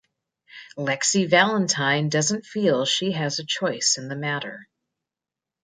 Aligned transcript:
Lexi 0.79 1.29
Valentine 1.29 2.09
doesn't 2.09 2.47
feel 2.47 2.85
she 2.87 3.11
has 3.11 3.37
a 3.37 3.45
choice 3.45 3.97
in 3.99 4.07
the 4.07 4.15
matter. 4.15 4.67